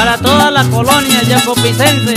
[0.00, 2.14] para toda la colonia yacopicense.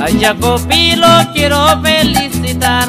[0.00, 2.88] A Jacopi lo quiero felicitar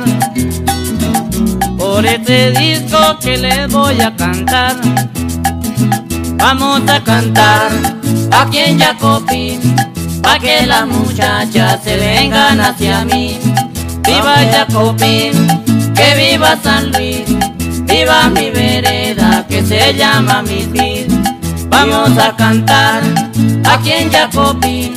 [1.78, 4.78] por este disco que les voy a cantar.
[6.38, 7.97] Vamos a cantar
[8.32, 9.60] aquí en Jacopi,
[10.22, 13.38] pa' que las muchachas se vengan hacia mí.
[14.04, 15.32] Viva Jacopi,
[15.96, 17.26] que viva San Luis,
[17.86, 21.08] viva mi vereda que se llama Misil.
[21.70, 23.02] Vamos a cantar
[23.66, 24.94] aquí en Jacopi,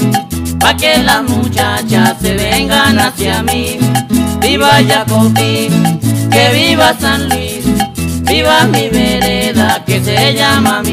[0.61, 3.79] pa' que las muchachas se vengan hacia mí.
[4.41, 5.69] Viva Jacopi,
[6.31, 7.65] que viva San Luis,
[8.23, 10.90] viva mi vereda que se llama Misil.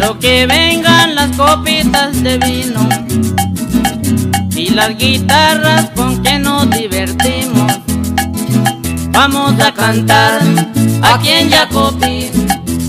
[0.00, 2.88] Quiero que vengan las copitas de vino
[4.56, 7.70] y las guitarras con que nos divertimos.
[9.10, 10.40] Vamos a cantar
[11.02, 12.30] aquí en Jacopi,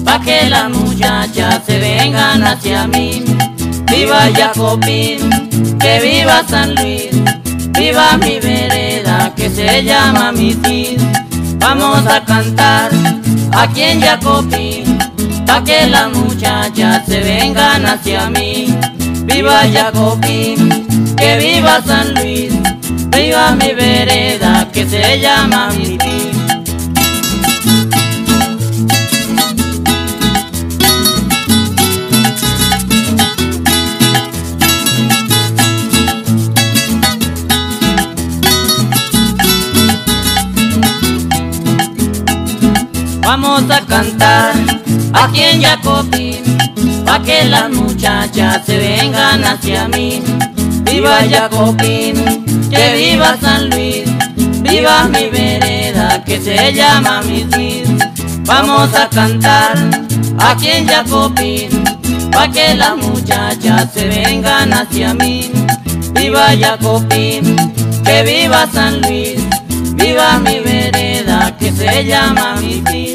[0.06, 3.26] pa' que las muchachas se vengan hacia mí.
[3.92, 5.18] Viva Jacopi,
[5.82, 7.10] que viva San Luis,
[7.78, 10.98] viva mi vereda que se llama Misil.
[11.58, 12.90] Vamos a cantar
[13.52, 14.86] aquí en Jacopi,
[15.46, 16.32] pa' que las muchachas
[17.86, 18.74] hacia mí.
[19.26, 20.56] Viva Jacopi,
[21.18, 22.54] que viva San Luis,
[23.16, 26.32] viva mi vereda que se llama Misil.
[43.24, 44.54] Vamos a cantar
[45.14, 46.31] aquí en Jacopi,
[47.12, 50.24] pa' que las muchachas se vengan hacia mí.
[50.86, 52.14] Viva Jacopi,
[52.70, 54.04] que viva San Luis,
[54.62, 57.98] viva mi vereda que se llama Misil.
[58.46, 59.76] Vamos a cantar
[60.40, 61.68] aquí en Jacopi,
[62.32, 65.52] pa' que las muchachas se vengan hacia mí.
[66.14, 67.42] Viva Jacopi,
[68.06, 69.36] que viva San Luis,
[69.96, 73.11] viva mi vereda que se llama Misil.